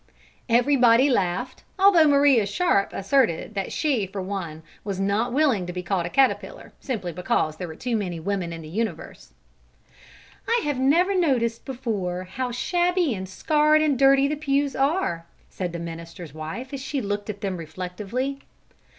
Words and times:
Everybody 0.49 1.11
laughed, 1.11 1.61
although 1.77 2.07
Maria 2.07 2.47
Sharp 2.47 2.91
asserted 2.91 3.53
that 3.53 3.71
she 3.71 4.07
for 4.07 4.19
one 4.19 4.63
was 4.83 4.99
not 4.99 5.31
willing 5.31 5.67
to 5.67 5.73
be 5.73 5.83
called 5.83 6.07
a 6.07 6.09
caterpillar 6.09 6.73
simply 6.79 7.11
because 7.11 7.57
there 7.57 7.67
were 7.67 7.75
too 7.75 7.95
many 7.95 8.19
women 8.19 8.51
in 8.51 8.63
the 8.63 8.67
universe. 8.67 9.31
"I 10.47 10.59
never 10.75 11.13
noticed 11.13 11.65
before 11.65 12.23
how 12.23 12.51
shabby 12.51 13.13
and 13.13 13.29
scarred 13.29 13.83
and 13.83 13.95
dirty 13.99 14.27
the 14.27 14.35
pews 14.37 14.75
are," 14.75 15.27
said 15.51 15.71
the 15.71 15.77
minister's 15.77 16.33
wife 16.33 16.73
as 16.73 16.81
she 16.81 16.99
looked 16.99 17.29
at 17.29 17.41
them 17.41 17.57
reflectively. 17.57 18.39